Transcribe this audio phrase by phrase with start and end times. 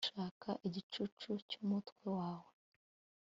[0.05, 2.51] Gushaka igicucu cyumutwe wawe